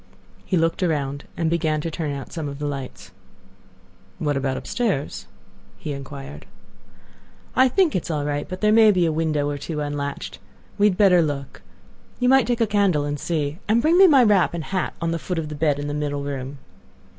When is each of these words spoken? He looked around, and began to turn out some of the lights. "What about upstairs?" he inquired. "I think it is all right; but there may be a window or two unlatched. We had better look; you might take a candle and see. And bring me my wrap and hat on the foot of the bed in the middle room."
He 0.45 0.57
looked 0.57 0.81
around, 0.81 1.25
and 1.37 1.47
began 1.47 1.79
to 1.81 1.91
turn 1.91 2.11
out 2.11 2.33
some 2.33 2.49
of 2.49 2.57
the 2.57 2.65
lights. 2.65 3.11
"What 4.17 4.35
about 4.35 4.57
upstairs?" 4.57 5.27
he 5.77 5.93
inquired. 5.93 6.47
"I 7.55 7.67
think 7.67 7.95
it 7.95 8.05
is 8.05 8.09
all 8.09 8.25
right; 8.25 8.49
but 8.49 8.61
there 8.61 8.71
may 8.71 8.89
be 8.89 9.05
a 9.05 9.11
window 9.11 9.47
or 9.47 9.59
two 9.59 9.79
unlatched. 9.79 10.39
We 10.79 10.87
had 10.87 10.97
better 10.97 11.21
look; 11.21 11.61
you 12.19 12.27
might 12.29 12.47
take 12.47 12.61
a 12.61 12.65
candle 12.65 13.05
and 13.05 13.19
see. 13.19 13.59
And 13.67 13.79
bring 13.79 13.99
me 13.99 14.07
my 14.07 14.23
wrap 14.23 14.55
and 14.55 14.63
hat 14.63 14.95
on 14.99 15.11
the 15.11 15.19
foot 15.19 15.37
of 15.37 15.49
the 15.49 15.53
bed 15.55 15.77
in 15.77 15.85
the 15.87 15.93
middle 15.93 16.23
room." 16.23 16.57